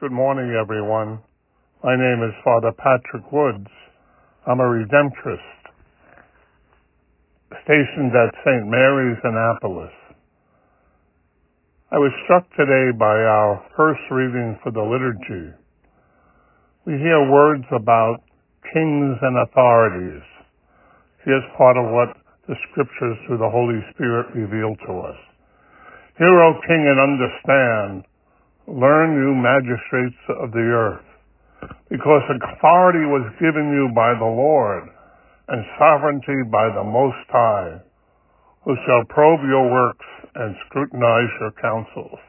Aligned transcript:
Good 0.00 0.12
morning, 0.12 0.54
everyone. 0.54 1.18
My 1.82 1.96
name 1.98 2.22
is 2.22 2.30
Father 2.44 2.70
Patrick 2.70 3.32
Woods. 3.32 3.66
I'm 4.46 4.60
a 4.60 4.70
Redemptorist 4.70 5.42
stationed 7.66 8.14
at 8.14 8.30
St. 8.46 8.62
Mary's 8.70 9.18
Annapolis. 9.24 9.90
I 11.90 11.98
was 11.98 12.14
struck 12.22 12.46
today 12.54 12.94
by 12.96 13.10
our 13.10 13.58
first 13.76 13.98
reading 14.12 14.56
for 14.62 14.70
the 14.70 14.86
liturgy. 14.86 15.50
We 16.86 16.92
hear 17.02 17.28
words 17.28 17.66
about 17.74 18.22
kings 18.72 19.18
and 19.18 19.34
authorities. 19.50 20.22
Here's 21.24 21.42
part 21.58 21.76
of 21.76 21.90
what 21.90 22.14
the 22.46 22.54
scriptures 22.70 23.18
through 23.26 23.38
the 23.38 23.50
Holy 23.50 23.82
Spirit 23.90 24.30
reveal 24.30 24.76
to 24.86 24.92
us. 25.10 25.18
Hear, 26.18 26.38
O 26.38 26.54
King, 26.68 26.86
and 26.86 27.02
understand. 27.02 28.07
Learn, 28.68 29.16
you 29.16 29.32
magistrates 29.32 30.20
of 30.44 30.52
the 30.52 30.60
earth, 30.60 31.08
because 31.88 32.20
authority 32.28 33.08
was 33.08 33.24
given 33.40 33.72
you 33.72 33.88
by 33.96 34.12
the 34.12 34.28
Lord, 34.28 34.92
and 35.48 35.64
sovereignty 35.80 36.44
by 36.52 36.68
the 36.76 36.84
Most 36.84 37.24
High, 37.32 37.80
who 38.68 38.76
shall 38.84 39.08
probe 39.08 39.40
your 39.48 39.72
works 39.72 40.04
and 40.34 40.54
scrutinize 40.68 41.32
your 41.40 41.56
counsels. 41.56 42.20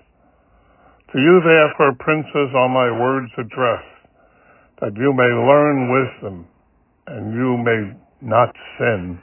To 1.12 1.20
you, 1.20 1.42
therefore, 1.44 2.00
princes, 2.00 2.56
are 2.56 2.72
my 2.72 2.88
words 2.88 3.32
addressed, 3.36 4.00
that 4.80 4.96
you 4.96 5.12
may 5.12 5.32
learn 5.44 5.92
wisdom, 5.92 6.48
and 7.08 7.36
you 7.36 7.58
may 7.60 7.82
not 8.22 8.56
sin. 8.80 9.20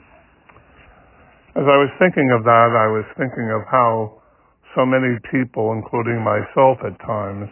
As 1.57 1.65
I 1.65 1.81
was 1.81 1.89
thinking 1.97 2.29
of 2.29 2.43
that, 2.45 2.69
I 2.77 2.85
was 2.93 3.09
thinking 3.17 3.49
of 3.49 3.65
how 3.65 4.21
so 4.75 4.85
many 4.85 5.19
people, 5.31 5.73
including 5.73 6.23
myself 6.23 6.77
at 6.83 6.97
times, 7.05 7.49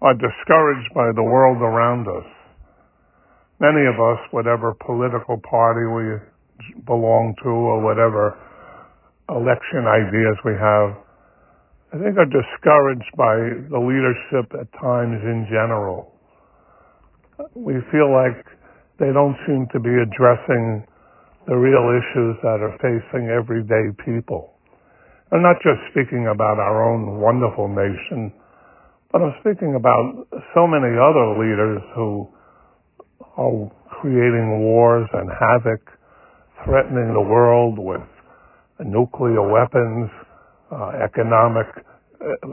are 0.00 0.14
discouraged 0.14 0.94
by 0.94 1.10
the 1.14 1.22
world 1.22 1.58
around 1.58 2.06
us. 2.06 2.28
Many 3.60 3.86
of 3.86 3.98
us, 3.98 4.20
whatever 4.30 4.74
political 4.86 5.40
party 5.42 5.82
we 5.88 6.20
belong 6.86 7.34
to 7.42 7.50
or 7.50 7.82
whatever 7.82 8.38
election 9.28 9.86
ideas 9.88 10.36
we 10.44 10.54
have, 10.54 10.94
I 11.90 11.96
think 11.98 12.20
are 12.20 12.28
discouraged 12.28 13.12
by 13.16 13.34
the 13.72 13.80
leadership 13.80 14.52
at 14.54 14.68
times 14.78 15.18
in 15.24 15.48
general. 15.48 16.12
We 17.54 17.80
feel 17.90 18.12
like 18.12 18.44
they 19.00 19.10
don't 19.10 19.36
seem 19.46 19.66
to 19.72 19.80
be 19.80 19.94
addressing 19.96 20.84
the 21.46 21.56
real 21.56 21.88
issues 21.96 22.36
that 22.42 22.60
are 22.60 22.76
facing 22.78 23.32
everyday 23.32 23.90
people. 24.04 24.57
I'm 25.30 25.42
not 25.42 25.56
just 25.60 25.76
speaking 25.92 26.26
about 26.32 26.56
our 26.56 26.88
own 26.88 27.20
wonderful 27.20 27.68
nation, 27.68 28.32
but 29.12 29.20
I'm 29.20 29.34
speaking 29.40 29.74
about 29.76 30.24
so 30.54 30.66
many 30.66 30.96
other 30.96 31.36
leaders 31.36 31.82
who 31.94 32.28
are 33.36 33.70
creating 34.00 34.60
wars 34.64 35.06
and 35.12 35.28
havoc, 35.28 35.84
threatening 36.64 37.12
the 37.12 37.20
world 37.20 37.78
with 37.78 38.00
nuclear 38.80 39.44
weapons, 39.44 40.08
uh, 40.72 41.04
economic 41.04 41.66
uh, 42.24 42.48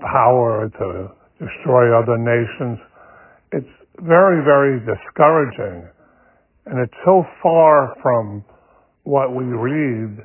power 0.00 0.70
to 0.70 1.10
destroy 1.44 1.90
other 1.90 2.18
nations. 2.18 2.78
It's 3.50 3.74
very, 3.98 4.44
very 4.44 4.78
discouraging 4.78 5.90
and 6.66 6.78
it's 6.78 6.94
so 7.04 7.24
far 7.42 7.96
from 8.00 8.44
what 9.02 9.34
we 9.34 9.44
read 9.44 10.24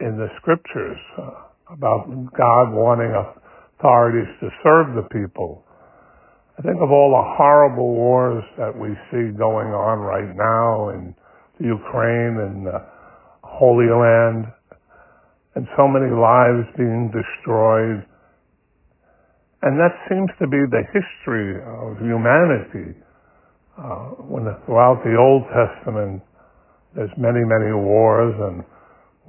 in 0.00 0.16
the 0.16 0.28
scriptures 0.40 0.98
uh, 1.18 1.74
about 1.74 2.06
God 2.36 2.72
wanting 2.72 3.12
authorities 3.12 4.28
to 4.40 4.48
serve 4.62 4.94
the 4.94 5.08
people. 5.10 5.64
I 6.58 6.62
think 6.62 6.82
of 6.82 6.90
all 6.90 7.14
the 7.14 7.36
horrible 7.36 7.94
wars 7.94 8.42
that 8.58 8.74
we 8.74 8.90
see 9.10 9.30
going 9.36 9.70
on 9.70 9.98
right 9.98 10.34
now 10.34 10.90
in 10.90 11.14
the 11.60 11.66
Ukraine 11.66 12.42
and 12.42 12.66
the 12.66 12.82
Holy 13.42 13.86
Land, 13.86 14.46
and 15.54 15.66
so 15.76 15.86
many 15.86 16.10
lives 16.10 16.66
being 16.76 17.10
destroyed. 17.10 18.02
And 19.62 19.78
that 19.78 19.94
seems 20.08 20.30
to 20.38 20.46
be 20.46 20.58
the 20.70 20.82
history 20.94 21.58
of 21.58 21.98
humanity 21.98 22.94
uh, 23.78 24.18
when 24.26 24.46
throughout 24.66 25.02
the 25.02 25.14
Old 25.18 25.46
Testament, 25.50 26.22
there's 26.94 27.10
many, 27.16 27.42
many 27.42 27.70
wars, 27.74 28.34
and 28.38 28.64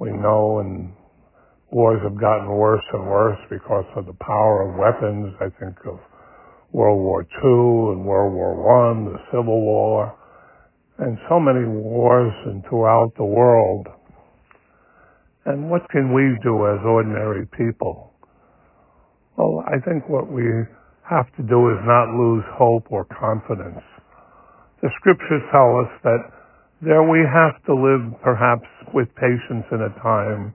we 0.00 0.10
know 0.10 0.58
and 0.60 0.92
wars 1.70 2.00
have 2.02 2.18
gotten 2.18 2.48
worse 2.48 2.82
and 2.92 3.06
worse 3.06 3.38
because 3.50 3.84
of 3.96 4.06
the 4.06 4.16
power 4.24 4.66
of 4.66 4.78
weapons. 4.80 5.34
I 5.40 5.52
think 5.60 5.76
of 5.86 6.00
World 6.72 6.98
War 6.98 7.22
II 7.22 7.92
and 7.94 8.04
World 8.04 8.32
War 8.32 8.56
I, 8.64 8.94
the 9.04 9.18
Civil 9.30 9.60
War, 9.60 10.16
and 10.98 11.18
so 11.28 11.38
many 11.38 11.66
wars 11.68 12.32
and 12.46 12.64
throughout 12.68 13.12
the 13.16 13.24
world. 13.24 13.86
And 15.44 15.70
what 15.70 15.88
can 15.90 16.14
we 16.14 16.38
do 16.42 16.66
as 16.66 16.80
ordinary 16.84 17.46
people? 17.56 18.14
Well, 19.36 19.62
I 19.68 19.78
think 19.84 20.08
what 20.08 20.32
we 20.32 20.44
have 21.08 21.26
to 21.36 21.42
do 21.42 21.70
is 21.70 21.78
not 21.84 22.08
lose 22.16 22.44
hope 22.56 22.86
or 22.90 23.04
confidence 23.04 23.84
the 24.82 24.88
scriptures 24.96 25.44
tell 25.52 25.76
us 25.84 25.92
that 26.04 26.20
there 26.82 27.02
we 27.02 27.20
have 27.20 27.62
to 27.66 27.74
live 27.74 28.20
perhaps 28.22 28.66
with 28.94 29.08
patience 29.16 29.66
in 29.72 29.82
a 29.82 29.92
time 30.02 30.54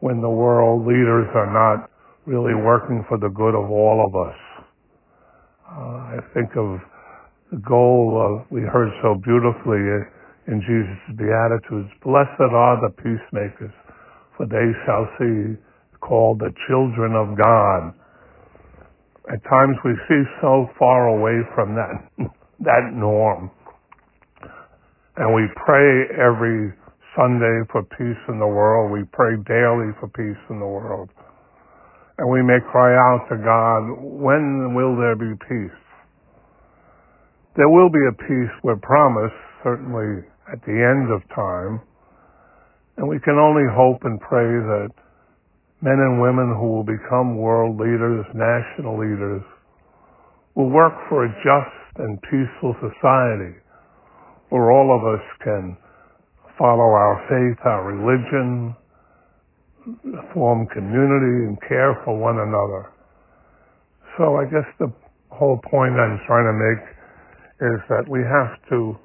when 0.00 0.20
the 0.20 0.30
world 0.30 0.86
leaders 0.86 1.26
are 1.34 1.50
not 1.52 1.90
really 2.26 2.54
working 2.54 3.04
for 3.08 3.18
the 3.18 3.28
good 3.28 3.54
of 3.54 3.70
all 3.70 4.06
of 4.06 4.14
us. 4.14 4.38
Uh, 5.66 6.16
I 6.16 6.18
think 6.34 6.50
of 6.56 6.78
the 7.50 7.58
goal 7.66 8.18
of, 8.18 8.50
we 8.50 8.62
heard 8.62 8.90
so 9.02 9.14
beautifully 9.14 9.82
in 10.46 10.62
Jesus' 10.62 11.18
Beatitudes, 11.18 11.90
blessed 12.02 12.38
are 12.38 12.78
the 12.82 12.94
peacemakers, 13.02 13.74
for 14.36 14.46
they 14.46 14.70
shall 14.86 15.06
see 15.18 15.58
called 16.00 16.38
the 16.38 16.52
children 16.68 17.14
of 17.14 17.36
God. 17.36 17.94
At 19.32 19.42
times 19.50 19.76
we 19.84 19.90
see 20.08 20.22
so 20.40 20.70
far 20.78 21.08
away 21.08 21.42
from 21.54 21.74
that 21.74 21.90
that 22.60 22.92
norm. 22.94 23.50
And 25.16 25.32
we 25.32 25.48
pray 25.56 26.12
every 26.12 26.76
Sunday 27.16 27.64
for 27.72 27.80
peace 27.96 28.20
in 28.28 28.36
the 28.36 28.46
world. 28.46 28.92
We 28.92 29.08
pray 29.16 29.32
daily 29.48 29.96
for 29.96 30.12
peace 30.12 30.42
in 30.52 30.60
the 30.60 30.68
world. 30.68 31.08
And 32.18 32.28
we 32.28 32.44
may 32.44 32.60
cry 32.68 32.92
out 32.92 33.24
to 33.32 33.36
God, 33.40 33.96
when 33.96 34.76
will 34.76 34.92
there 34.92 35.16
be 35.16 35.32
peace? 35.48 35.80
There 37.56 37.68
will 37.72 37.88
be 37.88 38.04
a 38.04 38.12
peace 38.12 38.52
we 38.60 38.76
promise, 38.84 39.32
certainly 39.64 40.28
at 40.52 40.60
the 40.68 40.76
end 40.76 41.08
of 41.08 41.24
time. 41.32 41.80
And 43.00 43.08
we 43.08 43.16
can 43.24 43.40
only 43.40 43.64
hope 43.72 44.04
and 44.04 44.20
pray 44.20 44.44
that 44.44 44.92
men 45.80 45.96
and 45.96 46.20
women 46.20 46.52
who 46.60 46.76
will 46.76 46.84
become 46.84 47.40
world 47.40 47.80
leaders, 47.80 48.24
national 48.36 49.00
leaders, 49.00 49.42
will 50.54 50.68
work 50.68 50.92
for 51.08 51.24
a 51.24 51.32
just 51.40 52.04
and 52.04 52.20
peaceful 52.28 52.76
society 52.84 53.56
where 54.50 54.70
all 54.70 54.94
of 54.94 55.02
us 55.04 55.24
can 55.42 55.76
follow 56.58 56.94
our 56.94 57.20
faith, 57.28 57.58
our 57.64 57.84
religion, 57.84 58.74
form 60.34 60.66
community 60.68 61.46
and 61.46 61.58
care 61.68 62.00
for 62.04 62.18
one 62.18 62.38
another. 62.38 62.90
So 64.18 64.36
I 64.36 64.44
guess 64.44 64.66
the 64.78 64.92
whole 65.30 65.60
point 65.70 65.94
I'm 65.94 66.18
trying 66.26 66.46
to 66.46 66.56
make 66.56 66.82
is 67.60 67.80
that 67.88 68.08
we 68.08 68.20
have 68.20 68.56
to 68.70 68.98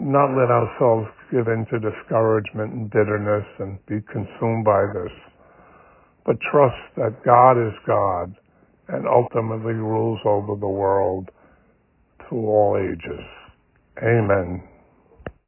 not 0.00 0.30
let 0.36 0.50
ourselves 0.50 1.08
give 1.30 1.48
in 1.48 1.66
to 1.70 1.78
discouragement 1.80 2.72
and 2.72 2.90
bitterness 2.90 3.44
and 3.58 3.78
be 3.86 4.00
consumed 4.12 4.64
by 4.64 4.84
this, 4.94 5.12
but 6.24 6.36
trust 6.52 6.78
that 6.96 7.24
God 7.24 7.58
is 7.58 7.74
God 7.86 8.34
and 8.88 9.06
ultimately 9.06 9.74
rules 9.74 10.20
over 10.24 10.58
the 10.58 10.68
world 10.68 11.28
to 12.28 12.36
all 12.36 12.78
ages. 12.78 13.24
Amen. 14.02 14.62